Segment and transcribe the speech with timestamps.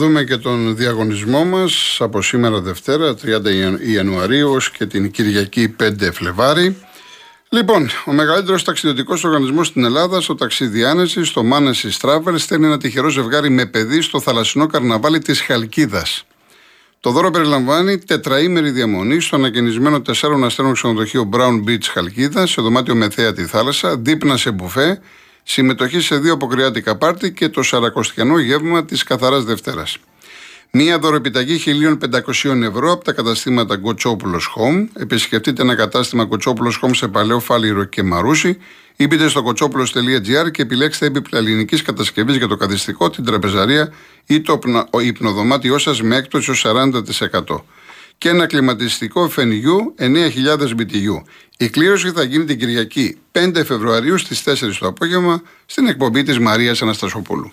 [0.00, 3.18] Για να δούμε και τον διαγωνισμό μας από σήμερα Δευτέρα 30
[3.92, 6.76] Ιανουαρίου και την Κυριακή 5 Φλεβάρι.
[7.48, 12.78] Λοιπόν, ο μεγαλύτερος ταξιδιωτικός οργανισμός στην Ελλάδα, στο ταξίδι Άνεσης, στο Μάνεση Travel, στέλνει ένα
[12.78, 16.26] τυχερό ζευγάρι με παιδί στο θαλασσινό καρναβάλι της Χαλκίδας.
[17.00, 22.94] Το δώρο περιλαμβάνει τετραήμερη διαμονή στο ανακαινισμένο 4 αστέρων ξενοδοχείο Brown Beach Χαλκίδας, σε δωμάτιο
[22.94, 25.00] με θέα τη θάλασσα, δίπνα σε μπουφέ,
[25.52, 29.98] συμμετοχή σε δύο αποκριάτικα πάρτι και το σαρακοστιανό γεύμα της Καθαράς Δευτέρας.
[30.70, 31.58] Μία δωρεπιταγή
[32.42, 34.86] 1.500 ευρώ από τα καταστήματα Κοτσόπουλος Home.
[34.92, 38.58] Επισκεφτείτε ένα κατάστημα Κοτσόπουλος Home σε Παλαιό Φάληρο και Μαρούσι
[38.96, 43.92] ή μπείτε στο κοτσόπουλο.gr και επιλέξτε έπιπλα ελληνικής κατασκευής για το καθιστικό, την τραπεζαρία
[44.26, 44.58] ή το
[45.02, 47.64] υπνοδωμάτιό σας με έκπτωση 40%.
[48.20, 50.06] Και ένα κλιματιστικό φενιού 9.000
[50.58, 51.22] BTU.
[51.56, 56.38] Η κλήρωση θα γίνει την Κυριακή 5 Φεβρουαρίου στις 4 το απόγευμα στην εκπομπή της
[56.38, 57.52] Μαρίας Αναστασοπούλου.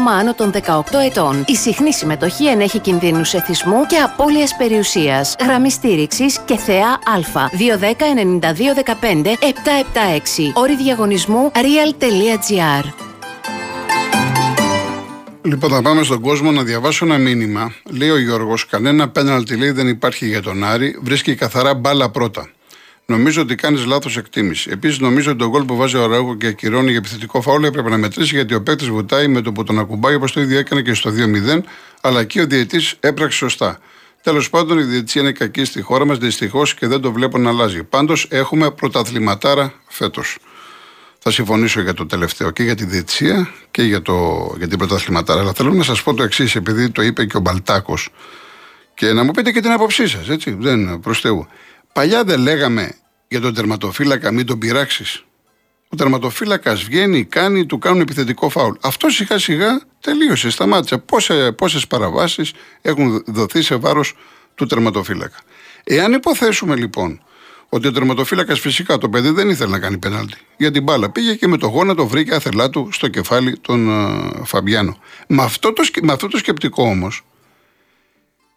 [0.00, 0.56] άτομα άνω των 18
[1.06, 1.44] ετών.
[1.46, 5.36] Η συχνή συμμετοχή ενέχει κινδύνους εθισμού και απώλειας περιουσίας.
[5.40, 7.48] Γραμμή στήριξης και θεά Α.
[10.52, 10.54] 210-9215-776.
[10.54, 12.84] Όρη διαγωνισμού real.gr.
[15.42, 17.72] Λοιπόν, θα πάμε στον κόσμο να διαβάσω ένα μήνυμα.
[17.90, 20.98] Λέει ο Γιώργος: Κανένα πέναλτι λέει δεν υπάρχει για τον Άρη.
[21.02, 22.48] Βρίσκει καθαρά μπάλα πρώτα.
[23.10, 24.70] Νομίζω ότι κάνεις λάθος εκτίμηση.
[24.72, 27.88] Επίσης, νομίζω ότι το γκολ που βάζει ο Ραούχο και ακυρώνει για επιθετικό φάουλ έπρεπε
[27.88, 30.82] να μετρήσει γιατί ο παίκτης βουτάει με το που τον ακουμπάει όπως το ίδιο έκανε
[30.82, 31.60] και στο 2-0,
[32.00, 33.78] αλλά εκεί ο διαιτή έπραξε σωστά.
[34.22, 37.50] Τέλος πάντων, η διαιτησία είναι κακή στη χώρα μας δυστυχώς και δεν το βλέπω να
[37.50, 37.82] αλλάζει.
[37.84, 40.38] Πάντως, έχουμε πρωταθληματάρα φέτος.
[41.18, 44.14] Θα συμφωνήσω για το τελευταίο και για τη διαιτησία και για, το,
[44.58, 45.40] για την πρωταθληματάρα.
[45.40, 48.08] Αλλά θέλω να σας πω το εξής, επειδή το είπε και ο Μπαλτάκος,
[48.94, 50.56] και να μου πείτε και την άποψή σας, έτσι.
[50.58, 51.48] Δεν προς Θεού.
[51.92, 52.94] Παλιά δεν λέγαμε
[53.28, 55.24] για τον τερματοφύλακα μην τον πειράξεις.
[55.88, 58.74] Ο τερματοφύλακας βγαίνει, κάνει, του κάνουν επιθετικό φάουλ.
[58.80, 60.98] Αυτό σιγά σιγά τελείωσε, σταμάτησε.
[61.56, 62.52] Πόσε παραβάσεις
[62.82, 64.14] έχουν δοθεί σε βάρος
[64.54, 65.36] του τερματοφύλακα.
[65.84, 67.22] Εάν υποθέσουμε λοιπόν
[67.68, 71.34] ότι ο τερματοφύλακας φυσικά το παιδί δεν ήθελε να κάνει πέναλτι για την μπάλα, πήγε
[71.34, 74.98] και με το γόνατο βρήκε άθελά του στο κεφάλι τον uh, Φαμπιάνο.
[75.26, 77.22] Με αυτό το, με αυτό το σκεπτικό όμως,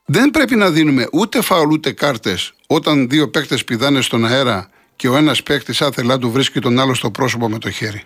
[0.05, 5.07] δεν πρέπει να δίνουμε ούτε φάουλ ούτε κάρτες όταν δύο παίκτες πηδάνε στον αέρα και
[5.07, 8.03] ο ένας παίκτης άθελά του βρίσκει τον άλλο στο πρόσωπο με το χέρι.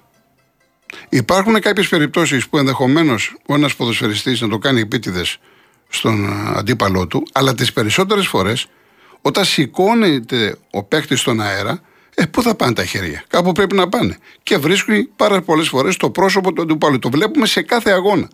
[1.09, 5.37] Υπάρχουν κάποιες περιπτώσεις που ενδεχομένως ο ένας ποδοσφαιριστής να το κάνει επίτηδες
[5.89, 8.67] στον αντίπαλό του, αλλά τις περισσότερες φορές
[9.21, 11.81] όταν σηκώνεται ο παίκτης στον αέρα,
[12.15, 14.17] ε, πού θα πάνε τα χέρια, κάπου πρέπει να πάνε.
[14.43, 16.99] Και βρίσκει πάρα πολλές φορές το πρόσωπο του αντιπάλου.
[16.99, 18.29] Το βλέπουμε σε κάθε αγώνα.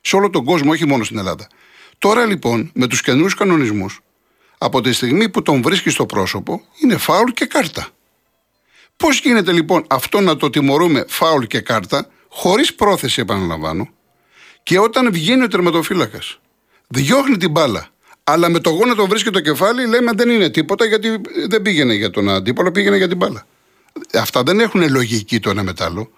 [0.00, 1.46] Σε όλο τον κόσμο, όχι μόνο στην Ελλάδα.
[2.04, 4.00] Τώρα λοιπόν με τους καινούριους κανονισμούς
[4.58, 7.88] από τη στιγμή που τον βρίσκει στο πρόσωπο είναι φάουλ και κάρτα.
[8.96, 13.88] Πώς γίνεται λοιπόν αυτό να το τιμωρούμε φάουλ και κάρτα χωρίς πρόθεση επαναλαμβάνω
[14.62, 16.38] και όταν βγαίνει ο τερματοφύλακας
[16.88, 17.88] διώχνει την μπάλα
[18.24, 22.10] αλλά με το γόνατο βρίσκει το κεφάλι λέμε δεν είναι τίποτα γιατί δεν πήγαινε για
[22.10, 23.46] τον αντίπαλο πήγαινε για την μπάλα.
[24.12, 26.10] Αυτά δεν έχουν λογική το ένα μετάλλο.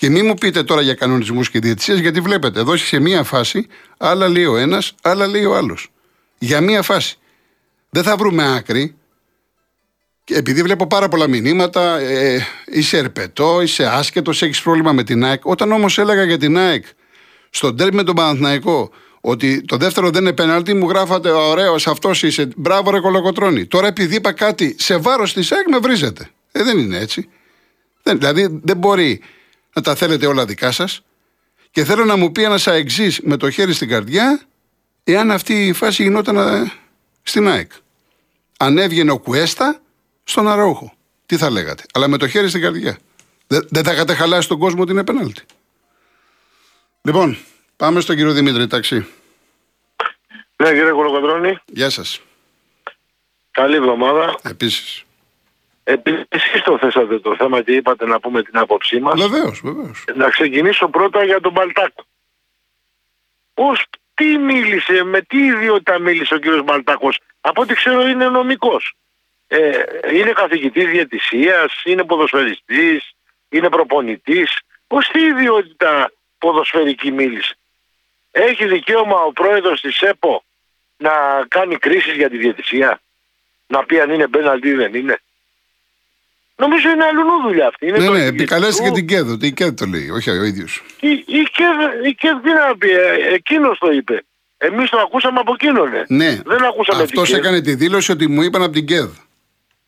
[0.00, 3.66] Και μην μου πείτε τώρα για κανονισμούς και διαιτησίες, γιατί βλέπετε, εδώ σε μία φάση,
[3.96, 5.90] άλλα λέει ο ένας, άλλα λέει ο άλλος.
[6.38, 7.18] Για μία φάση.
[7.90, 8.94] Δεν θα βρούμε άκρη.
[10.24, 15.24] Και επειδή βλέπω πάρα πολλά μηνύματα, ε, είσαι ερπετό, είσαι άσχετο, έχεις πρόβλημα με την
[15.24, 15.44] ΑΕΚ.
[15.44, 16.84] Όταν όμως έλεγα για την ΑΕΚ
[17.50, 18.90] στον τέρμι με τον Παναθηναϊκό
[19.20, 22.48] ότι το δεύτερο δεν είναι πέναλτι, μου γράφατε ωραίος, αυτός είσαι.
[22.56, 23.66] Μπράβο, ρε κολοκοτρόνη.
[23.66, 26.30] Τώρα επειδή είπα κάτι σε βάρος της ΑΕΚ, με βρίζετε.
[26.52, 27.28] Ε, δεν είναι έτσι.
[28.02, 29.20] Δεν, δηλαδή δεν μπορεί
[29.74, 31.02] να τα θέλετε όλα δικά σας.
[31.70, 34.40] Και θέλω να μου πει ένας αεξής με το χέρι στην καρδιά,
[35.04, 36.72] εάν αυτή η φάση γινόταν ε,
[37.22, 37.72] στην ΑΕΚ.
[38.58, 39.80] Αν έβγαινε ο Κουέστα
[40.24, 40.94] στον Αραούχο.
[41.26, 41.82] Τι θα λέγατε.
[41.94, 42.98] Αλλά με το χέρι στην καρδιά.
[43.46, 45.42] Δεν, θα είχατε χαλάσει τον κόσμο ότι είναι πενάλτη.
[47.02, 47.38] Λοιπόν,
[47.76, 49.06] πάμε στον κύριο Δημήτρη, ταξί.
[50.56, 51.58] Ναι, κύριε Κολοκοντρώνη.
[51.66, 52.20] Γεια σας.
[53.50, 54.38] Καλή εβδομάδα.
[54.42, 55.04] Επίσης.
[55.92, 59.20] Επειδή εσεί το θέσατε το θέμα και είπατε να πούμε την άποψή μας.
[59.20, 60.04] Βεβαίως, βεβαίως.
[60.14, 62.04] Να ξεκινήσω πρώτα για τον Μπαλτάκο.
[63.54, 66.62] Πώς, τι μίλησε, με τι ιδιότητα μίλησε ο κ.
[66.64, 68.94] Μπαλτάκος; Από ό,τι ξέρω είναι νομικός.
[69.46, 69.70] Ε,
[70.12, 73.12] είναι καθηγητής διαιτησίας, είναι ποδοσφαιριστής,
[73.48, 74.58] είναι προπονητής.
[74.86, 77.56] Πώς τι ιδιότητα ποδοσφαιρική μίλησε;
[78.30, 80.44] έχει δικαίωμα ο πρόεδρος της ΕΠΟ
[80.96, 83.00] να κάνει κρίσεις για τη διαιτησία;
[83.66, 85.20] Να πει αν είναι μπέναλτι ή δεν είναι;
[86.60, 87.86] Νομίζω είναι αλλού δουλειά αυτή.
[87.86, 88.28] Είναι ναι, το ναι, ίδιο.
[88.28, 89.30] επικαλέσει και την ΚΕΔ.
[89.30, 90.82] Ότι η ΚΕΔ το λέει, όχι ο ίδιος.
[91.00, 94.24] Η, η, ΚΕΔ, η ΚΕΔ τι να πει, ε, εκείνος το είπε.
[94.58, 95.94] Εμείς το ακούσαμε από εκείνον.
[95.94, 96.04] ε.
[96.08, 97.44] Ναι, Δεν ακούσαμε αυτός την ΚΕΔ.
[97.46, 99.10] έκανε τη δήλωση ότι μου είπαν από την ΚΕΔ.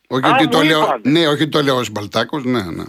[0.08, 0.82] Όχι Α, ότι μου το λέω.
[0.82, 1.00] είπανε.
[1.02, 2.44] Ναι, όχι ότι το λέω ως Μπαλτάκος.
[2.44, 2.84] Ναι, ναι.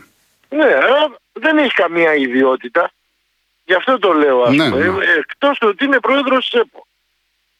[0.50, 2.91] Ναι, αλλά δεν έχει καμία ιδιότητα.
[3.65, 4.86] Γι' αυτό το λέω, ας Ναι, πούμε.
[4.88, 5.03] ναι.
[5.06, 6.88] Ε, Εκτός του ότι είναι πρόεδρος της ΕΠΟ.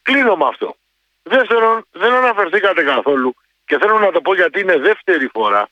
[0.02, 0.76] Κλείνω με αυτό.
[1.22, 3.34] Δεύτερον, δεν αναφερθήκατε καθόλου
[3.66, 5.68] και θέλω να το πω γιατί είναι δεύτερη φορά.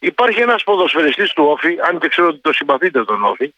[0.00, 3.54] Υπάρχει ένας ποδοσφαιριστής του Όφη, αν και ξέρω ότι το συμπαθείτε τον Όφη.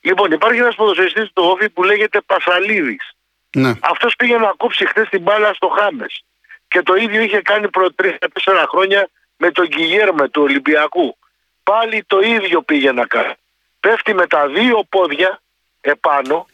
[0.00, 3.14] Λοιπόν, υπάρχει ένας ποδοσφαιριστής του Όφη που λέγεται Πασαλίδης.
[3.56, 3.72] ναι.
[3.80, 6.24] Αυτός πήγε να κόψει χθες την μπάλα στο Χάμες.
[6.68, 11.16] Και το ίδιο είχε κάνει προ 3-4 χρόνια με τον Κιγέρμε του Ολυμπιακού.
[11.62, 13.34] Πάλι το ίδιο πήγε να κάνει.
[13.80, 15.40] Πέφτει με τα δύο πόδια
[15.80, 16.46] επάνω,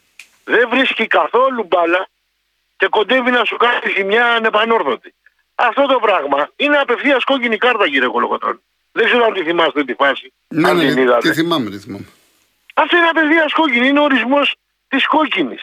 [0.44, 2.08] δεν βρίσκει καθόλου μπάλα
[2.76, 5.14] και κοντεύει να σου κάνει ζημιά ανεπανόρθωτη.
[5.54, 8.60] Αυτό το πράγμα είναι απευθείας κόκκινη κάρτα κύριε Κολοκοτρώνη.
[8.92, 10.32] Δεν ξέρω αν τη θυμάστε τη φάση.
[10.48, 11.28] Ναι, αν ναι, την ναι, είδατε.
[11.28, 12.06] τη θυμάμαι, τη θυμάμαι.
[12.74, 14.54] Αυτό είναι απευθεία κόκκινη, είναι ο ορισμός
[14.88, 15.56] της κόκκινη.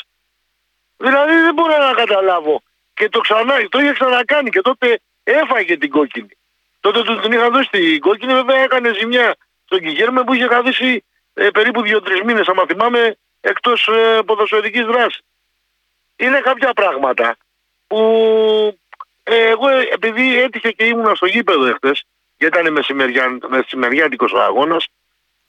[0.98, 2.62] Δηλαδή δεν μπορώ να καταλάβω.
[2.94, 6.38] Και το ξανά, το είχε ξανακάνει και τότε έφαγε την κόκκινη.
[6.80, 9.36] Τότε του την είχαν δώσει την κόκκινη, βέβαια έκανε ζημιά
[9.66, 11.04] στον Κιγέρμε που είχε καθίσει
[11.34, 15.22] ε, περίπου 2-3 μήνες, άμα θυμάμαι, εκτός ε, ποδοσφαιρικής δράσης.
[16.16, 17.38] Είναι κάποια πράγματα
[17.88, 18.00] που
[19.24, 22.04] ε, εγώ ε, επειδή έτυχε και ήμουνα στο γήπεδο εχθές,
[22.38, 24.88] γιατί ήταν μεσημεριά, μεσημεριάτικος ο αγώνας,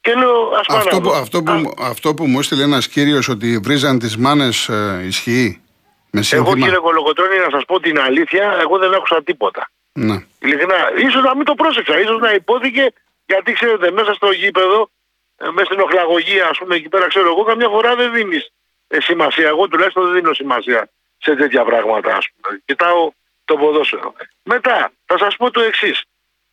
[0.00, 1.16] και λέω ας πάμε Αυτό να που, δω.
[1.16, 4.70] αυτό, που, Α, μου- αυτό που μου έστειλε ένας κύριος ότι βρίζαν τις μάνες
[5.06, 5.62] ισχύει.
[6.10, 6.64] Με Εγώ σύνθημα.
[6.66, 9.70] κύριε Κολοκοτρώνη να σας πω την αλήθεια, εγώ δεν άκουσα τίποτα.
[9.92, 10.16] Ναι.
[10.38, 10.74] Ειλικρινά,
[11.06, 12.92] ίσως να μην το πρόσεξα, ίσως να υπόθηκε,
[13.26, 14.90] γιατί ξέρετε μέσα στο γήπεδο,
[15.36, 18.50] ε, μέσα στην οχλαγωγία ας πούμε εκεί πέρα ξέρω εγώ, καμιά φορά δεν δίνεις
[18.88, 20.88] ε, σημασία, εγώ τουλάχιστον δεν δίνω σημασία
[21.18, 22.60] σε τέτοια πράγματα ας πούμε.
[22.64, 23.10] Κοιτάω
[23.44, 24.14] το ποδόσφαιρο.
[24.42, 26.02] Μετά θα σας πω το εξής.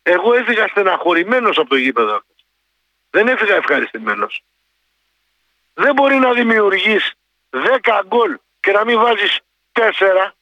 [0.08, 2.22] Εγώ έφυγα στεναχωρημένος από το γήπεδο.
[3.10, 4.42] Δεν έφυγα ευχαριστημένος.
[5.74, 7.12] Δεν μπορεί να δημιουργείς
[7.50, 9.38] 10 γκολ και να μην βάζεις
[9.72, 10.32] 4.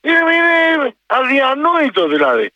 [0.00, 2.52] Είναι, είναι αδιανόητο δηλαδή.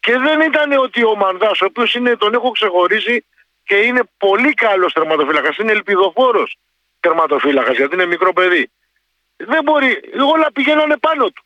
[0.00, 3.24] Και δεν ήταν ότι ο Μανδάς, ο οποίος είναι, τον έχω ξεχωρίσει
[3.64, 6.56] και είναι πολύ καλός τερματοφύλακας, είναι ελπιδοφόρος
[7.00, 8.70] τερματοφύλακας γιατί είναι μικρό παιδί.
[9.36, 10.00] Δεν μπορεί,
[10.32, 11.44] όλα πηγαίνανε πάνω του.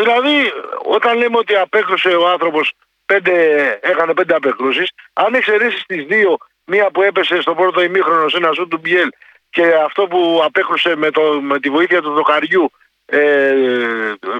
[0.00, 0.52] Δηλαδή,
[0.84, 2.72] όταν λέμε ότι απέκρουσε ο άνθρωπος
[3.06, 3.34] πέντε,
[3.82, 8.52] έκανε πέντε απεκρούσεις, αν εξαιρέσεις τις δύο, μία που έπεσε στο πρώτο ημίχρονο σε ένα
[8.52, 9.08] σου του Μπιέλ
[9.50, 12.70] και αυτό που απέκρουσε με, το, με τη βοήθεια του Δοκαριού
[13.06, 13.54] ε,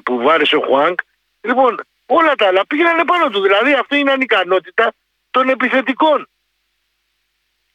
[0.03, 0.99] που βάρισε ο Χουάνκ,
[1.41, 3.41] λοιπόν, όλα τα άλλα πήγαιναν πάνω του.
[3.41, 4.93] Δηλαδή, αυτή είναι ανικανότητα
[5.31, 6.29] των επιθετικών.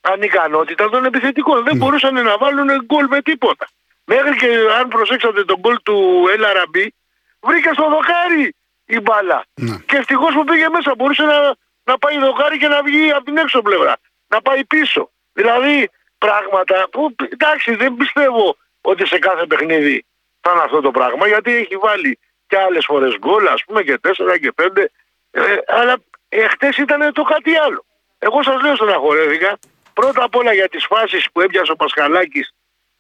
[0.02, 1.64] Ανικανότητα των επιθετικών.
[1.64, 3.68] Δεν μπορούσαν να βάλουν γκολ με τίποτα.
[4.06, 4.48] Μέχρι και
[4.80, 6.94] αν προσέξατε τον γκολ του Ελ Αραμπή,
[7.44, 8.56] βρήκε στο δοκάρι
[8.86, 9.45] η μπάλα.
[9.54, 9.78] Ναι.
[9.86, 10.94] Και ευτυχώς που πήγε μέσα.
[10.98, 13.95] Μπορούσε να, να πάει δοκάρι και να βγει από την έξω πλευρά.
[14.28, 15.10] Να πάει πίσω.
[15.34, 20.06] Δηλαδή πράγματα που εντάξει δεν πιστεύω ότι σε κάθε παιχνίδι
[20.41, 23.98] θα είναι αυτό το πράγμα γιατί έχει βάλει και άλλες φορές γκολ ας πούμε και
[23.98, 24.91] τέσσερα και πέντε
[25.32, 25.96] ε, αλλά
[26.29, 27.86] εχθές ήταν το κάτι άλλο.
[28.20, 29.60] Εγώ σας λέω στεναχωρέθηκα
[29.94, 32.53] πρώτα απ' όλα για τις φάσεις που έπιασε ο Πασχαλάκης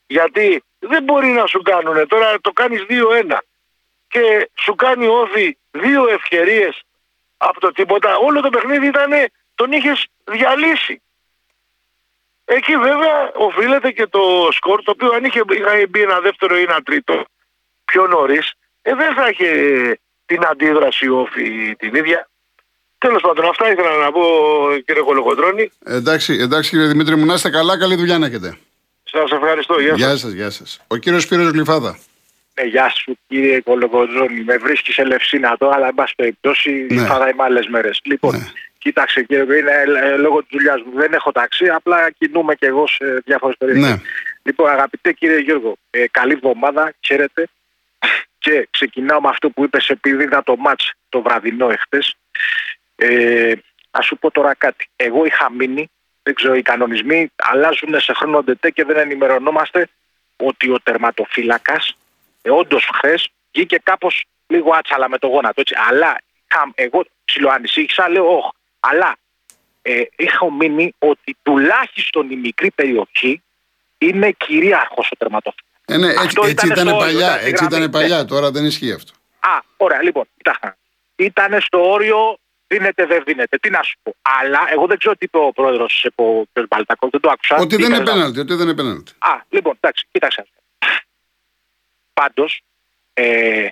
[0.07, 3.37] γιατί δεν μπορεί να σου κάνουν τώρα το κάνεις 2-1
[4.13, 6.83] και σου κάνει όφη δύο ευκαιρίες
[7.37, 8.17] από το τίποτα.
[8.17, 9.11] Όλο το παιχνίδι ήταν,
[9.55, 11.01] τον είχες διαλύσει.
[12.45, 16.61] Εκεί βέβαια οφείλεται και το σκορ το οποίο αν είχε, είχα μπει ένα δεύτερο ή
[16.61, 17.25] ένα τρίτο
[17.85, 19.49] πιο νωρίς, ε, δεν θα είχε
[20.25, 22.29] την αντίδραση όφη την ίδια.
[22.97, 24.21] Τέλος πάντων, αυτά ήθελα να πω
[24.85, 25.71] κύριε Κολοκοντρώνη.
[25.85, 28.57] Εντάξει, εντάξει κύριε Δημήτρη μου, να είστε καλά, καλή δουλειά να έχετε.
[29.03, 29.79] Σας ευχαριστώ.
[29.79, 29.99] Γεια σας.
[29.99, 30.81] Γεια σας, γεια σας.
[30.87, 31.99] Ο κύριος Σπύρος Γλυφάδα.
[32.61, 34.43] Ναι, γεια σου κύριε Κολοκοντρώνη.
[34.43, 37.05] Με βρίσκεις σε Λευσίνα τώρα, αλλά εν πάση περιπτώσει Ναι.
[37.05, 37.99] θα είμαι άλλε μέρες.
[38.03, 38.43] Λοιπόν, Ναι.
[38.77, 40.91] κοίταξε κύριε, είναι ε, λόγω της δουλειάς μου.
[40.95, 43.89] Δεν έχω ταξί, απλά κινούμαι και εγώ σε διάφορες περιοχές.
[43.89, 44.01] Ναι.
[44.43, 47.47] Λοιπόν, αγαπητέ κύριε Γιώργο, ε, καλή εβδομάδα, χαίρετε.
[48.39, 52.15] Και ξεκινάω με αυτό που είπες επειδή είδα το ματς το βραδινό εχθές.
[52.95, 53.51] Ε,
[53.91, 54.87] να σου πω τώρα κάτι.
[54.95, 55.89] Εγώ είχα μείνει,
[56.23, 59.87] δεν ξέρω, οι κανονισμοί αλλάζουν σε χρόνο ντετέ και δεν ενημερωνόμαστε
[60.35, 61.97] ότι ο τερματοφύλακας
[62.45, 65.61] ε, όντως χθες βγήκε κάπως λίγο άτσαλα με το γόνατο.
[65.61, 65.73] Έτσι.
[65.89, 66.17] Αλλά
[66.49, 68.45] είχα, εγώ ψιλοανησύχησα, λέω, όχ.
[68.79, 69.15] Αλλά
[69.81, 73.41] ε, είχα μείνει ότι τουλάχιστον η μικρή περιοχή
[73.97, 75.67] είναι κυρίαρχος ο τερματοφύλακας.
[75.85, 77.27] Ε, ναι, έτσι, Αυτό έτσι ήταν ήταν στο όριο, παλιά.
[77.27, 77.85] ήταν στη Έτσι γραμμή.
[77.85, 79.11] ήταν παλιά, τώρα δεν ισχύει αυτό.
[79.39, 80.77] Α, ωραία, λοιπόν, κοιτάξτε.
[81.15, 83.57] Ήταν στο όριο δίνεται, δεν δίνεται.
[83.57, 84.15] Τι να σου πω.
[84.21, 86.47] Αλλά εγώ δεν ξέρω τι είπε ο πρόεδρος ο κ.
[86.69, 87.55] Μπαλτακός, δεν το άκουσα.
[87.55, 89.11] Ότι Τι δεν είναι είπε, πέναλτι, ότι δεν είναι πέναλτι.
[89.19, 90.45] Α, λοιπόν, εντάξει, κοίταξε.
[92.13, 92.61] Πάντως,
[93.13, 93.67] ε,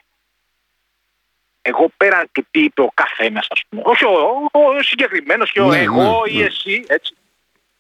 [1.62, 5.68] εγώ πέραν του τι είπε ο καθένα, ας πούμε, όχι ο, ο συγκεκριμένος και ο
[5.68, 6.44] Ναι, εγώ ναι, ή ναι.
[6.44, 7.16] εσύ, έτσι.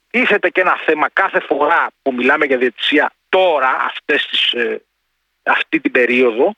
[0.09, 4.81] Τίθεται και ένα θέμα κάθε φορά που μιλάμε για διαιτησία τώρα, αυτές τις, ε,
[5.43, 6.53] αυτή την περίοδο,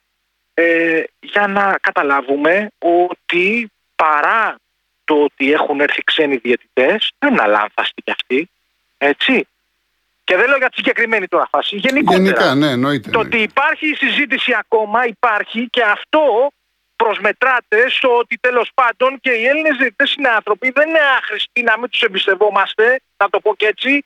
[0.53, 4.55] ε, για να καταλάβουμε ότι παρά
[5.03, 8.49] το ότι έχουν έρθει ξένοι διαιτητές, δεν είναι αλάνθαστοι κι αυτοί,
[8.97, 9.47] έτσι.
[10.23, 12.23] Και δεν λέω για τη συγκεκριμένη τώρα φάση, γενικότερα.
[12.23, 13.09] Γενικά, ναι, εννοείται.
[13.09, 13.35] Το εννοείται.
[13.35, 16.51] ότι υπάρχει η συζήτηση ακόμα υπάρχει και αυτό
[16.95, 21.79] προσμετράται στο ότι τέλος πάντων και οι Έλληνες διαιτητές είναι άνθρωποι, δεν είναι άχρηστοι να
[21.79, 24.05] μην τους εμπιστευόμαστε, να το πω και έτσι,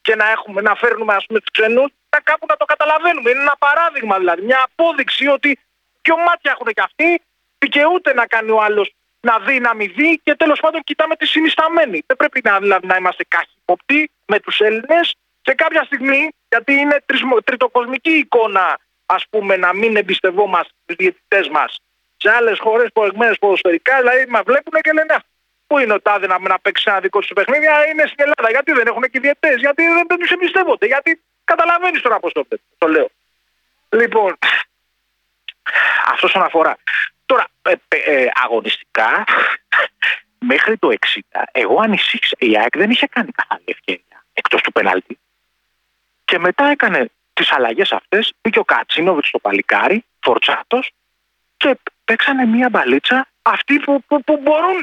[0.00, 3.30] και να, έχουμε, να φέρνουμε ας πούμε τους ξένους, να κάπου να το καταλαβαίνουμε.
[3.30, 5.58] Είναι ένα παράδειγμα δηλαδή, μια απόδειξη ότι
[6.02, 7.22] πιο μάτια έχουν και αυτοί,
[7.58, 11.26] δικαιούται να κάνει ο άλλος να δει, να μην δει και τέλος πάντων κοιτάμε τη
[11.26, 12.02] συνισταμένη.
[12.06, 17.02] Δεν πρέπει να, δηλαδή, να είμαστε καχυποπτοί με τους Έλληνες και κάποια στιγμή, γιατί είναι
[17.06, 21.80] τρισμο- τριτοκοσμική εικόνα, ας πούμε, να μην εμπιστευόμαστε τους διαιτητές μας
[22.16, 25.22] σε άλλες χώρες προηγμένες ποδοσφαιρικά, δηλαδή μα βλέπουν και λένε «Α,
[25.66, 28.50] Πού είναι ο τάδε να, να παίξει ένα δικό του παιχνίδι, Α, είναι στην Ελλάδα.
[28.50, 32.46] Γιατί δεν έχουν και διαιτητές, γιατί δεν, δεν τους εμπιστεύονται, γιατί καταλαβαίνεις τώρα πώς το,
[32.78, 33.08] το λέω.
[33.88, 34.38] Λοιπόν,
[36.12, 36.76] αυτό όσον αφορά.
[37.26, 39.24] Τώρα, ε, ε, ε, αγωνιστικά,
[40.38, 40.88] μέχρι το
[41.32, 42.36] 60, εγώ ανησύχησα.
[42.38, 45.18] Η ΑΕΚ δεν είχε κάνει καθόλου ευκαιρία εκτός του πενάλτη.
[46.32, 48.32] Και μετά έκανε τις αλλαγές αυτές.
[48.42, 50.90] Μπήκε ο Κατσίνοβιτς στο παλικάρι, φορτσάτος,
[51.56, 54.82] και παίξανε μία μπαλίτσα αυτοί που, που, που μπορούν.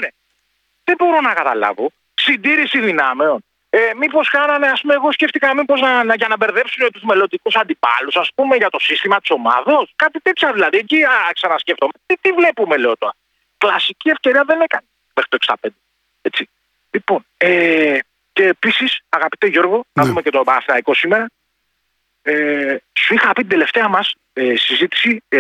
[0.84, 1.92] Δεν μπορώ να καταλάβω.
[2.14, 3.44] Συντήρηση δυνάμεων.
[3.70, 7.56] Ε, μήπως κάνανε, ας πούμε, εγώ σκέφτηκα μήπως να, να, για να μπερδέψουν τους μελλοντικούς
[7.56, 9.94] αντιπάλους, ας πούμε, για το σύστημα της ομάδος.
[9.96, 10.78] Κάτι τέτοια δηλαδή.
[10.78, 11.92] Εκεί α, ξανασκέφτομαι.
[12.06, 13.16] Τι, τι βλέπουμε, λέω τώρα.
[13.58, 15.70] Κλασική ευκαιρία δεν έκανε μέχρι το 65.
[16.22, 16.50] Έτσι.
[16.92, 18.00] Λοιπόν, ε,
[18.34, 20.10] και επίσης, αγαπητέ Γιώργο, να Ναι.
[20.10, 21.28] δούμε και το Παναθηναϊκό σήμερα.
[22.22, 25.40] Ε, σου είχα πει την τελευταία μας ε, συζήτηση, ε,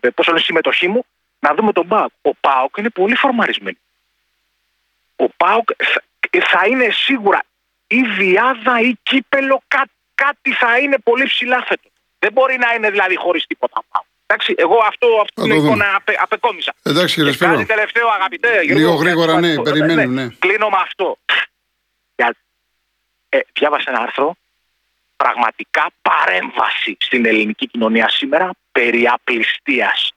[0.00, 1.04] ε, πόσο είναι η συμμετοχή μου,
[1.38, 2.10] να δούμε τον Πάοκ.
[2.22, 3.76] Ο Πάοκ είναι πολύ φορμαρισμένο.
[5.16, 6.02] Ο Πάοκ θα,
[6.50, 7.42] θα είναι σίγουρα
[7.86, 11.90] ή διάδα ή κύπελο, κά, κάτι θα είναι πολύ ψηλά φέτος.
[12.18, 14.04] Δεν μπορεί να είναι δηλαδή χωρίς τίποτα ο Πάοκ.
[14.26, 15.68] Εντάξει, εγώ αυτό, αυτή Θα την το δούμε.
[15.68, 16.74] εικόνα απε, απεκόμισα.
[16.82, 17.52] Εντάξει, κύριε Και Σπύρο.
[17.52, 18.62] κάτι τελευταίο, αγαπητέ.
[18.62, 19.76] Λίγο Γιώργο, γρήγορα, κάτι ναι, σημαντικό.
[19.76, 20.28] περιμένουν, ναι.
[20.38, 21.18] Κλείνω με αυτό.
[22.16, 22.34] Για-
[23.28, 24.34] Ε, διάβασα ένα άρθρο.
[25.16, 30.10] Πραγματικά παρέμβαση στην ελληνική κοινωνία σήμερα περί απληστίας.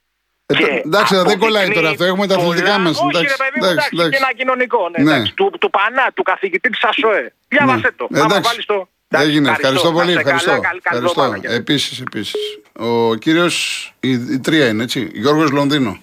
[0.46, 2.04] Ε, Και το- εντάξει, δεν αποδεικνύει κολάει τώρα αυτό.
[2.04, 3.00] Έχουμε τα πολλά- αθλητικά μας.
[3.02, 4.90] Όχι, ρε παιδί μου, εντάξει, και ένα κοινωνικό.
[4.90, 5.12] Ναι, Ναι.
[5.14, 7.34] εντάξει, του, του Πανά, του καθηγητή της ΑΣΟΕ.
[7.48, 8.08] Διάβασε το.
[8.14, 8.42] Άμα Εντάξει.
[8.50, 8.88] βάλεις το.
[9.10, 9.50] Εντάξει, Έγινε.
[9.50, 10.06] Ευχαριστώ πολύ.
[10.06, 10.50] Να είστε Ευχαριστώ.
[10.50, 11.24] καλά, καλή- καλή ευχαριστώ.
[11.24, 11.54] εβδομάδα.
[11.54, 12.60] Επίσης, επίσης.
[12.74, 13.56] Ο κύριος.
[14.00, 15.10] Η, η τρία είναι έτσι.
[15.14, 16.00] Γιώργος Λονδίνο.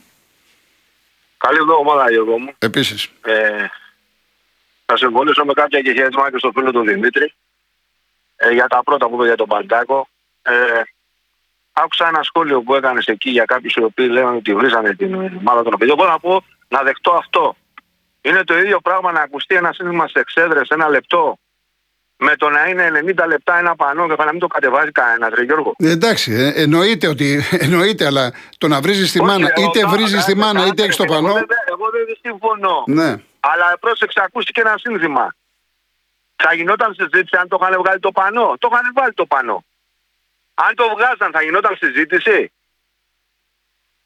[1.36, 2.52] Καλή εβδομάδα, Γιώργο μου.
[2.58, 3.08] Επίσης.
[3.24, 3.66] Ε,
[4.86, 7.32] θα συμφωνήσω με κάποια και χαίρετημα και στο φίλο του Δημήτρη
[8.48, 10.08] ε, για τα πρώτα που είπε για τον Παλτάκο.
[10.42, 10.52] Ε,
[11.72, 15.62] άκουσα ένα σχόλιο που έκανες εκεί για κάποιους οι οποίοι λένε ότι βρίζανε την ομάδα
[15.62, 15.98] των παιδιών.
[16.00, 17.56] Εγώ να πω να δεχτώ αυτό.
[18.20, 21.38] Είναι το ίδιο πράγμα να ακουστεί ένα σύνθημα σε εξέδρες ένα λεπτό
[22.16, 25.42] με το να είναι 90 λεπτά ένα πανό και να μην το κατεβάζει κανένας, Ρε
[25.42, 25.74] Γιώργο.
[25.78, 27.42] Ε, εντάξει, ε, εννοείται ότι.
[27.64, 30.58] Εννοείται, αλλά το να βρίζεις τη Όχι, μάνα, εγώ είτε κάνω, βρίζεις τη κάνω, μάνα,
[30.58, 31.32] κάνω, είτε έχεις το εγώ πανό.
[31.32, 32.84] δεν- Εγώ δεν συμφωνώ.
[32.86, 33.10] Ναι.
[33.40, 35.34] Αλλά πρόσεξε, ακούστηκε ένα σύνθημα.
[36.44, 38.46] Θα γινόταν συζήτηση αν το είχαν βγάλει το πανό.
[38.60, 39.64] Το είχαν βάλει το πανό.
[40.54, 42.52] Αν το βγάζαν, θα γινόταν συζήτηση.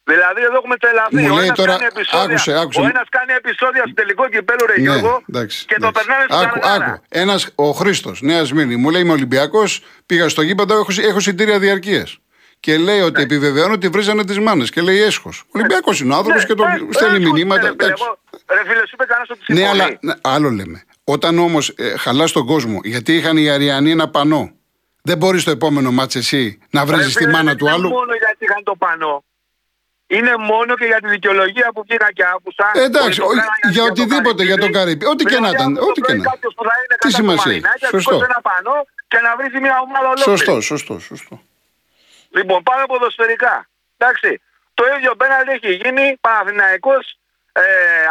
[0.03, 1.15] Δηλαδή, εδώ έχουμε τρελαθεί.
[1.15, 2.79] Μου Ο λέει ένας τώρα- κάνει επεισόδια, άκουσε, άκουσε.
[2.81, 6.07] Ο ένας κάνει επεισόδια στο τελικό κυπέλου, ρε Γιώργο, Ναι, εντάξει, και το εντάξει.
[6.07, 6.85] περνάνε στην Άκου, καρδάρα.
[6.93, 7.03] άκου.
[7.09, 11.59] Ένας, ο Χρήστος, Νέας Σμύρνη, μου λέει Είμαι Ολυμπιακός, πήγα στο γήπεδο, έχω, έχω συντήρια
[11.59, 12.17] διαρκείας.
[12.59, 13.03] Και λέει Ναι.
[13.03, 14.69] ότι επιβεβαιώνω ότι βρίζανε τις μάνες.
[14.69, 15.43] Και λέει έσχος.
[15.51, 17.61] Ολυμπιακός είναι ο άνθρωπος Ναι, και τον ε, στέλνει έσχος, μηνύματα.
[17.61, 18.03] ρε φίλε, εντάξει.
[18.05, 18.19] εγώ-
[18.49, 19.81] Ρε φίλε, σου είπε κανένας ότι Ναι, συμφωνεί.
[19.81, 20.83] αλλά ναι, άλλο λέμε.
[21.13, 24.51] Όταν όμως ε, χαλάς τον κόσμο, γιατί είχαν οι Αριανοί ένα πανό,
[25.01, 27.73] δεν μπορείς το επόμενο μάτς εσύ να Ρε βρίζεις τη φίλε, μάνα δεν του είναι
[27.73, 29.23] άλλου; μόνο γιατί είχαν το πανό.
[30.17, 32.65] Είναι μόνο και για τη δικαιολογία που βγήκα και άκουσα.
[32.73, 35.05] Ε, εντάξει, ότι το ο- κάνανε για το οτιδήποτε, για τον Καρύπη.
[35.13, 36.29] Ό,τι και να Δηλαδή, ήταν, αύριο το ό,τι και πρωί να.
[36.31, 38.11] κάποιος που θα είναι Τι κατά το σημασία έχει; Μαρινάκη, θα Σωστό.
[38.13, 38.77] σηκώσει ένα πανό
[39.11, 40.29] και να βρει μια ομάδα ολόκληρη.
[40.31, 41.35] Σωστό, σωστό, σωστό.
[42.37, 43.55] Λοιπόν, πάμε ποδοσφαιρικά.
[43.97, 44.29] Εντάξει.
[44.77, 46.05] Το ίδιο πέναλτι έχει γίνει.
[46.25, 47.03] Παναθηναϊκός
[47.61, 47.63] ε,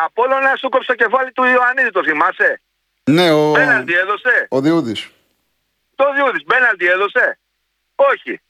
[0.07, 2.51] Απόλλωνας σου κόψε το κεφάλι του Ιωαννίδη, το θυμάσαι;
[3.09, 4.47] Ναι, ο, Πέναλτι έδωσε.
[4.51, 5.09] ο Διούδης.
[5.95, 7.39] Το Διούδης, πέναλτι έδωσε.
[7.95, 8.41] Όχι.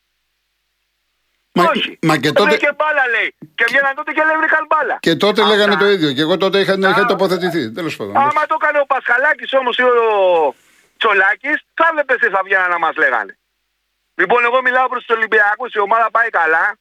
[1.52, 1.98] Μα, Όχι.
[2.02, 3.34] μα και τότε, Βρήκε μπάλα λέει.
[3.54, 4.96] Και βγαίναν τότε και λέει βρήκαν μπάλα.
[5.00, 5.54] και τότε Αυτά.
[5.54, 6.12] λέγανε το ίδιο.
[6.12, 7.72] Και εγώ τότε είχα, είχα Α, τοποθετηθεί.
[7.72, 8.16] Τέλος πάντων.
[8.16, 10.54] Άμα το έκανε ο Πασχαλάκης όμως ή ο
[10.96, 13.38] Τσολάκης, θα βλέπεις τι θα βγαίναν να μας λέγανε.
[14.14, 16.76] Λοιπόν, εγώ μιλάω προς τους Ολυμπιακούς, η ομάδα πάει καλά.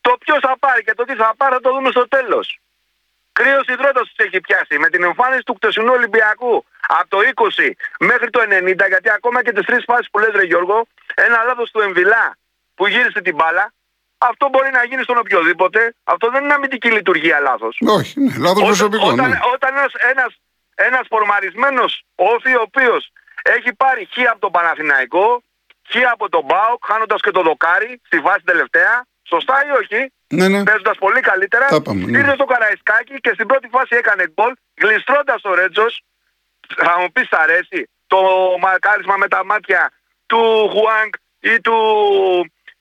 [0.00, 2.58] Το ποιος θα πάρει και το τι θα πάρει θα το δούμε στο τέλος.
[3.40, 6.64] Κρύος υδρότα τους έχει πιάσει με την εμφάνιση του χτεσινού Ολυμπιακού
[6.98, 7.18] από το
[7.58, 7.70] 20
[8.00, 11.70] μέχρι το 90, γιατί ακόμα και τις τρεις φάσεις που λες Ρε Γιώργο, ένα λάθος
[11.70, 12.26] του Εμβιλά
[12.74, 13.72] που γύρισε την μπάλα,
[14.18, 15.94] αυτό μπορεί να γίνει στον οποιοδήποτε.
[16.04, 17.74] Αυτό δεν είναι αμυντική λειτουργία λάθος.
[17.98, 19.06] Όχι, ναι, λάθος προσωπικό.
[19.06, 19.38] Όταν, ναι.
[19.54, 20.30] όταν ένας, ένας,
[20.74, 25.42] ένας φορμαρισμένος όφη ο οποίος έχει πάρει χ από τον Παναθηναϊκό,
[25.90, 30.48] χ από τον Μπάουκ, χάνοντας και το δοκάρι στη βάση τελευταία, σωστά ή όχι, Ναι,
[30.48, 30.62] ναι.
[30.62, 32.18] παίζοντας πολύ καλύτερα, Τα είπαμε, ναι.
[32.18, 36.02] ήρθε στο Καραϊσκάκι και στην πρώτη φάση έκανε γκολ, γλιστρώντας ο Ρέτζος,
[36.76, 38.20] θα μου πεις θα αρέσει το
[38.60, 39.92] μαρκάρισμα με τα μάτια
[40.26, 41.76] του Χουάνκ ή του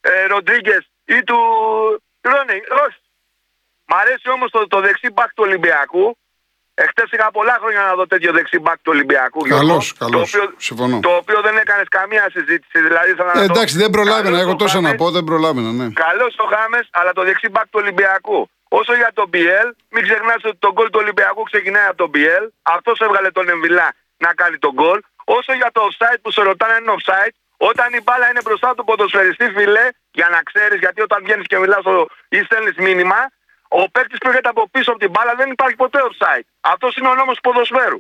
[0.02, 1.40] ε, Ροντρίγκες ή του
[2.22, 2.60] Ρόνι.
[2.86, 3.02] Όχι.
[3.86, 6.18] Μ' αρέσει όμως το, το δεξί μπακ του Ολυμπιακού.
[6.84, 9.40] Εχθές είχα πολλά χρόνια να δω τέτοιο δεξί μπακ του Ολυμπιακού.
[9.46, 10.34] Γιώργο, Καλώς, το καλώς.
[10.36, 11.00] οποίο- Συμφωνώ.
[11.08, 12.78] Το οποίο δεν έκανες καμία συζήτηση.
[12.88, 14.24] Δηλαδή θα Ε, εντάξει, δεν προλάβαινα.
[14.24, 15.02] Καλώς Έχω το τόσα να Χάμες.
[15.02, 15.88] πω, δεν προλάβαινα, ναι.
[16.06, 18.40] Καλός ο Χάμε, αλλά το δεξί μπακ του Ολυμπιακού.
[18.80, 22.44] Όσο για τον BL, μην ξεχνάτε ότι το γκολ του Ολυμπιακού ξεκινάει από τον BL.
[22.76, 23.88] Αυτός έβγαλε τον Εμβιλά
[24.26, 25.00] να κάνει τον γκολ.
[25.38, 28.70] Όσο για το offside που σε ρωτάνε αν είναι offside, όταν η μπάλα είναι μπροστά
[28.76, 29.86] του ποδοσφαιριστή, φιλέ,
[30.20, 31.84] για να ξέρεις, γιατί όταν βγαίνεις και μιλάς
[32.30, 33.20] ή στέλνεις μήνυμα,
[33.78, 36.46] ο παίκτης που έρχεται από πίσω από την μπάλα δεν υπάρχει ποτέ offside.
[36.62, 38.00] Αυτός είναι ο νόμος του ποδοσφαίρου.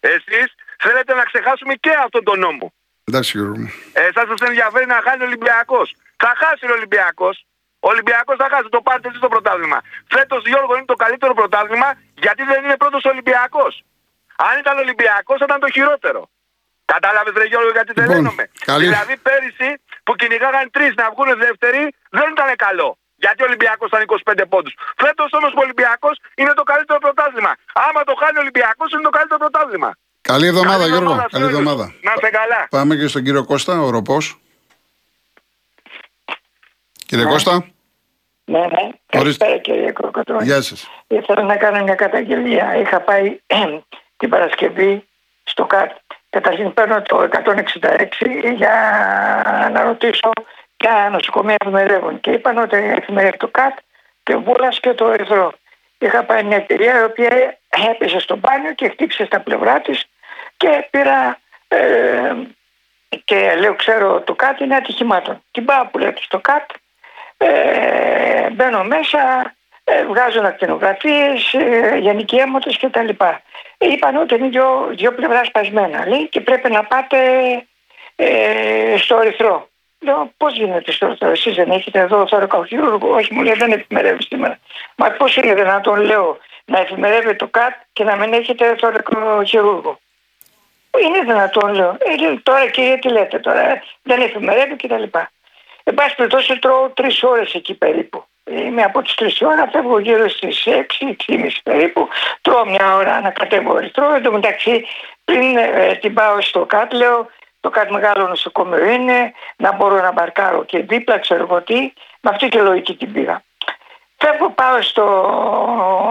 [0.00, 2.66] Εσείς θέλετε να ξεχάσουμε και αυτόν τον νόμο.
[3.08, 3.70] Εντάξει, Γιώργο μου.
[3.92, 5.94] Εσά σας ενδιαφέρει να χάνει ο Ολυμπιακός.
[6.16, 7.46] Θα χάσει ο Ολυμπιακός.
[7.80, 8.68] Ο Ολυμπιακός θα χάσει.
[8.70, 9.78] Το πάρετε εσείς το πρωτάθλημα.
[10.14, 13.84] Φέτος Γιώργο είναι το καλύτερο πρωτάθλημα γιατί δεν είναι πρώτος Ολυμπιακός.
[14.36, 16.30] Αν ήταν Ολυμπιακός θα ήταν το χειρότερο.
[16.84, 18.44] Κατάλαβες ρε Γιώργο γιατί Λοιπόν, τρελαίνομαι.
[18.64, 19.70] καλή- Δηλαδή πέρυσι
[20.04, 22.98] που κυνηγάγαν τρεις να βγουν δεύτεροι δεν ήταν καλό.
[23.16, 24.74] Γιατί ο Ολυμπιακός ήταν 25 πόντους.
[24.96, 27.52] Φέτος όμως ο Ολυμπιακός είναι το καλύτερο πρωτάθλημα.
[27.86, 29.90] Άμα το χάνει ο Ολυμπιακός είναι το καλύτερο πρωτάθλημα.
[30.20, 31.10] Καλή εβδομάδα, Καλή Γιώργο.
[31.10, 31.58] εβδομάδα, Καλή φίλους.
[31.58, 31.84] εβδομάδα.
[32.02, 32.60] Να είστε καλά.
[32.70, 34.38] Πάμε και στον κύριο Κώστα, ο Ροπός.
[37.06, 37.66] Κύριε Κώστα,
[38.44, 38.88] Ναι, ναι.
[39.06, 40.44] Καλησπέρα κύριε Κροκοτρώνη.
[40.44, 40.90] γεια σας.
[41.06, 42.76] Ήθελα να κάνω μια καταγγελία.
[42.76, 43.40] Είχα πάει
[44.16, 45.08] την Παρασκευή
[45.44, 45.90] στο ΚΑΤ.
[46.30, 48.74] Καταρχήν παίρνω το 166 για
[49.72, 50.30] να ρωτήσω
[50.84, 52.20] ποια νοσοκομεία εφημερεύουν.
[52.20, 53.78] Και είπαν ότι εφημερεύει το ΚΑΤ
[54.22, 55.52] και Βούλα και το Ερυθρό.
[55.98, 57.58] Είχα πάει μια εταιρεία η οποία
[57.90, 60.04] έπεσε στο μπάνιο και χτύπησε στα πλευρά της
[60.56, 61.38] και πήρα.
[61.68, 62.32] Ε,
[63.24, 65.42] και λέω, ξέρω, το ΚΑΤ είναι ατυχημάτων.
[65.50, 66.70] Την πάω που λέτε στο ΚΑΤ,
[67.36, 69.52] ε, μπαίνω μέσα,
[69.84, 73.42] ε, βγάζουν ακτινογραφίες, ε, γενικοί αίματος και τα λοιπά.
[73.78, 77.18] Ε, είπαν ότι είναι δύο, δύο πλευρά σπασμένα, λέει, και πρέπει να πάτε
[78.16, 79.68] ε, στο ερυθρό.
[80.04, 83.14] Λέω, πώς γίνεται στο ερυθρό, εσείς δεν έχετε εδώ θωρακοχειρούργο.
[83.14, 84.58] Όχι, μου λέει, δεν εφημερεύεις σήμερα.
[84.96, 89.98] Μα πώς είναι δυνατόν, λέω, να εφημερεύει το ΚΑΤ και να μην έχετε θωρακοχειρούργο.
[91.02, 91.96] Είναι δυνατόν, λέω.
[91.98, 95.02] Ε, λέω, τώρα κύριε, τι λέτε τώρα, ε, δεν εφημερεύει κτλ.
[95.84, 98.24] Εν πάση περιπτώσει, τρώω τρεις ώρες εκεί περίπου.
[98.50, 100.70] Είμαι από τις τρεις ώρα, φεύγω γύρω στις 6,
[101.28, 102.08] 6.30 περίπου.
[102.40, 104.14] Τρώω μια ώρα να κατέβω ερυθρό.
[104.14, 104.84] Εν τω μεταξύ,
[105.24, 107.30] πριν ε, την πάω στο ΚΑΤ, λέω
[107.64, 111.92] το ΚΑΤ μεγάλο νοσοκομείο είναι, να μπορώ να μπαρκάρω και δίπλα, ξέρω εγώ τι.
[112.20, 113.42] Με αυτή τη λογική την πήγα.
[114.16, 115.04] Φεύγω, πάω στο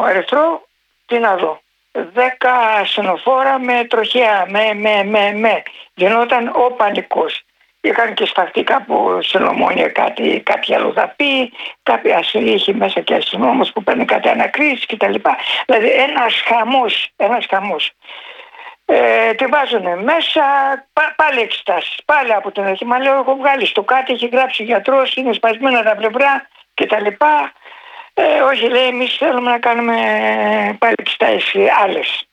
[0.09, 0.67] ερυθρό,
[1.05, 1.59] τι να δω.
[1.91, 5.63] Δέκα ασθενοφόρα με τροχέα, με, με, με, με.
[5.93, 7.43] Γινόταν ο πανικός.
[7.81, 11.51] Είχαν και σταθεί κάπου σε λομόνια κάτι, κάποια αλλοδαπή,
[11.83, 15.15] κάποια είχε μέσα και αστυνόμος που παίρνει κάτι ανακρίσεις κτλ.
[15.65, 17.91] Δηλαδή ένας χαμός, ένας χαμός.
[18.95, 20.43] Ε, τη βάζουν μέσα,
[20.93, 22.85] πά, πάλι εξετάσεις, πάλι από την αρχή.
[22.85, 27.07] Μα λέω, έχω βγάλει στο κάτι, έχει γράψει γιατρός, είναι σπασμένα τα πλευρά κτλ.
[28.13, 29.95] Ε, όχι, λέει, εμείς θέλουμε να κάνουμε
[30.79, 31.53] πάλι εξετάσεις
[31.83, 32.27] άλλες.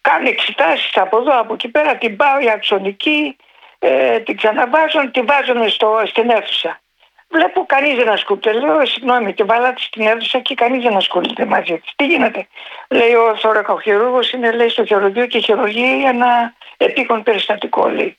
[0.00, 3.36] Κάνουν εξετάσεις από εδώ, από εκεί πέρα, την πάω η αξονική,
[3.78, 6.80] ε, την ξαναβάζουν, την βάζουν στο, στην αίθουσα.
[7.28, 8.52] Βλέπω κανείς δεν ασχολείται.
[8.52, 11.92] Λέω, συγγνώμη, την βάλατε στην αίθουσα και κανείς δεν ασχολείται μαζί της.
[11.96, 12.46] Τι γίνεται;
[12.88, 18.16] Λέει ο θωρακοχειρούργος είναι λέει, στο χειρουργείο και χειρουργεί ένα επίκον περιστατικό, λέει.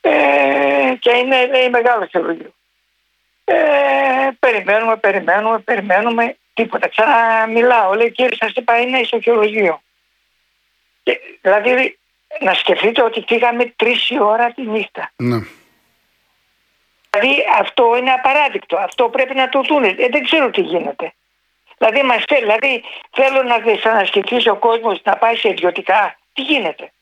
[0.00, 0.10] Ε,
[0.98, 2.54] και είναι λέει, μεγάλο χειρουργείο.
[3.44, 3.54] Ε,
[4.38, 6.36] περιμένουμε, περιμένουμε, περιμένουμε.
[6.54, 6.88] Τίποτα.
[6.88, 7.94] Ξαναμιλάω.
[7.94, 9.82] Λέει, κύριε, σας είπα, είναι στο χειρουργείο.
[11.02, 11.98] Και, δηλαδή,
[12.40, 15.10] να σκεφτείτε ότι φύγαμε τρεις η ώρα τη νύχτα.
[15.16, 15.36] Ναι.
[17.12, 18.76] Δηλαδή αυτό είναι απαράδεικτο.
[18.76, 19.88] Αυτό πρέπει να το δούνε.
[19.88, 21.12] Ε, δεν ξέρω τι γίνεται.
[21.78, 26.18] Δηλαδή, μας θέλει, δηλαδή θέλω να δυσανασκεφτεί ο κόσμος να πάει σε ιδιωτικά.
[26.32, 26.92] Τι γίνεται;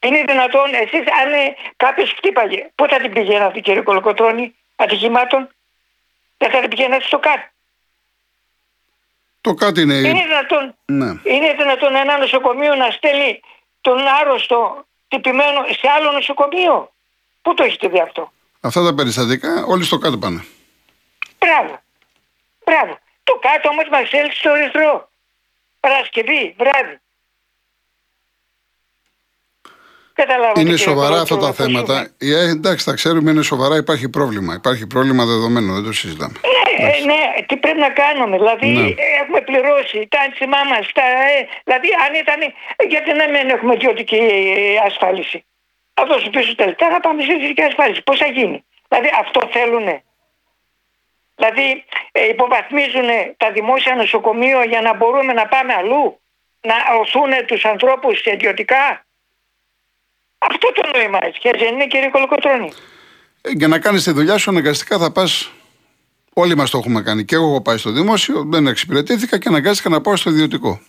[0.00, 5.48] Είναι δυνατόν εσείς, αν κάποιος χτύπαγε, πού θα την πηγαίνατε, κύριε Κολοκοτρόνη, ατυχημάτων,
[6.38, 7.48] δεν θα την πηγαίνατε στο κάτω.
[9.40, 9.94] Το κάτι είναι.
[9.94, 11.20] Είναι δυνατόν, Ναι.
[11.24, 13.40] είναι δυνατόν ένα νοσοκομείο να στέλνει
[13.80, 16.92] τον άρρωστο τυπημένο σε άλλο νοσοκομείο;
[17.42, 20.44] Πού το έχετε δει αυτό; Αυτά τα περιστατικά όλοι στο κάτω πάνε.
[21.38, 21.82] Μπράβο.
[22.64, 22.98] Μπράβο.
[23.24, 25.08] Το κάτω όμως μας έλειψε στο ερυθρό.
[25.80, 27.00] Παρασκευή, βράδυ.
[30.12, 32.10] Καταλάβατε, Είναι κύριε σοβαρά αυτά Κολοκοτρώνη, τα πώς θέματα.
[32.18, 34.54] Ε, εντάξει, τα ξέρουμε, είναι σοβαρά, υπάρχει πρόβλημα.
[34.54, 36.34] Υπάρχει πρόβλημα δεδομένο, δεν το συζητάμε.
[36.78, 38.36] Ε, ε, ναι, τι πρέπει να κάνουμε.
[38.36, 38.86] Δηλαδή, Ναι.
[38.88, 40.86] ε, έχουμε πληρώσει τα άντσιμά μας.
[40.94, 41.02] Ε,
[41.64, 42.40] δηλαδή, αν ήταν.
[42.88, 45.44] Γιατί να μην έχουμε ιδιωτική ε, ασφάλιση;
[45.98, 48.02] Θα δώσω πίσω τα λεφτά, θα πάμε σε ιδιωτική ασφάλιση.
[48.02, 50.02] Πώς θα γίνει; Δηλαδή, αυτό θέλουνε;
[51.36, 56.20] Δηλαδή, ε, υποβαθμίζουν τα δημόσια νοσοκομεία για να μπορούμε να πάμε αλλού;
[56.60, 59.04] Να οθούν τους ανθρώπους ιδιωτικά.
[60.38, 61.38] Αυτό το νόημα έχει.
[61.38, 62.72] Και δεν είναι, κύριε Κολοκοτρώνη;
[63.40, 65.50] Ε, Για να κάνεις τη δουλειά σου, αναγκαστικά θα πας.
[66.34, 67.24] Όλοι μας το έχουμε κάνει.
[67.24, 70.80] Και εγώ έχω πάει στο δημόσιο, δεν εξυπηρετήθηκα και αναγκάστηκα να πάω στο ιδιωτικό.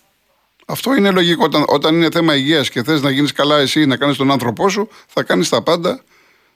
[0.68, 1.44] Αυτό είναι λογικό.
[1.44, 4.68] Όταν, όταν είναι θέμα υγείας και θες να γίνεις καλά εσύ, να κάνεις τον άνθρωπό
[4.68, 6.00] σου, θα κάνεις τα πάντα,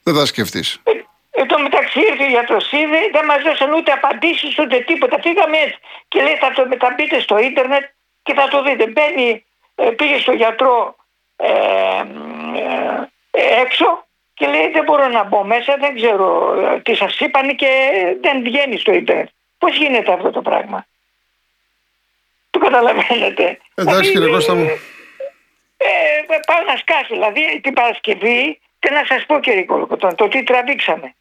[0.03, 0.81] δεν θα σκεφτείς.
[0.83, 0.90] Ε,
[1.35, 5.20] Εν τω μεταξύ ήρθε ο γιατρός είδε, δεν μας δώσαν ούτε απαντήσεις ούτε τίποτα.
[5.20, 7.83] Πήγαμε έτσι; Και λέει θα το μεταμπείτε στο ίντερνετ
[8.22, 8.87] και θα το δείτε.
[8.87, 9.44] Μπαίνει,
[9.75, 10.96] ε, πήγε στο γιατρό
[11.37, 11.48] ε,
[13.31, 17.57] ε, έξω και λέει δεν μπορώ να μπω μέσα, δεν ξέρω ε, τι σας είπαν
[17.57, 17.68] και
[18.20, 19.29] δεν βγαίνει στο ίντερνετ.
[19.59, 20.87] Πώς γίνεται αυτό το πράγμα;
[22.52, 23.58] Το καταλαβαίνετε.
[23.74, 24.66] Εντάξει, κύριε Κώστα μου.
[25.76, 25.88] Ε,
[26.34, 27.12] ε, πάω να σκάσει.
[27.16, 31.14] Δηλαδή την Παρασκευή, τι να σας πω κύριε Κολοκοτών, το τι τραβήξαμε.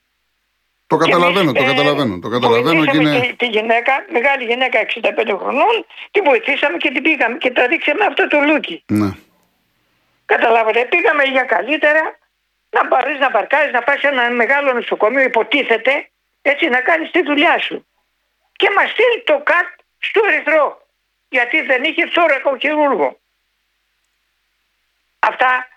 [0.87, 2.19] Το Και καταλαβαίνω, εμείς, το ε, καταλαβαίνω.
[2.19, 3.27] Το καταλαβαίνω και βοηθήσαμε είναι.
[3.27, 5.75] τη, τη γυναίκα, μεγάλη γυναίκα 65 χρονών,
[6.11, 8.83] τη βοηθήσαμε και την πήγαμε και τραβήξαμε αυτό το λούκι.
[8.87, 9.11] Ναι.
[10.25, 12.03] Καταλάβατε, πήγαμε για καλύτερα
[12.69, 16.09] να πάρεις να παρκάρεις, να πας σε ένα μεγάλο νοσοκομείο, υποτίθεται,
[16.41, 17.85] έτσι να κάνεις τη δουλειά σου.
[18.51, 19.67] Και μας στείλει το ΚΑΤ
[19.97, 20.80] στο ερυθρό.
[21.35, 23.19] Γιατί δεν είχε θώρακο χειρούργο.
[25.19, 25.67] Αυτά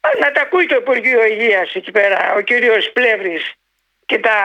[0.00, 3.52] ε, να τα ακούει το Υπουργείο Υγείας εκεί πέρα, ο κύριος Πλεύρης
[4.06, 4.36] και τα,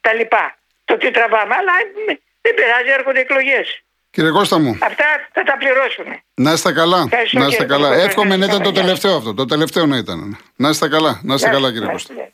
[0.00, 0.56] τα λοιπά.
[0.84, 1.54] Το τι τραβάμε.
[1.54, 1.72] Αλλά
[2.08, 3.82] ε, δεν πειράζει, έρχονται εκλογές.
[4.10, 6.22] Κύριε Κώστα μου, Αυτά θα τα πληρώσουμε.
[6.34, 7.00] να είστε καλά.
[7.04, 7.88] Ευχαριστώ, Να είστε κύριε καλά.
[7.88, 8.04] Κώστα.
[8.04, 8.84] Εύχομαι να ήταν το Γεια σας.
[8.86, 9.34] τελευταίο αυτό.
[9.34, 10.38] Το τελευταίο να ήταν.
[10.56, 11.20] Να είστε καλά.
[11.22, 12.12] Να είστε καλά, κύριε Να Κώστα.
[12.12, 12.30] είστε.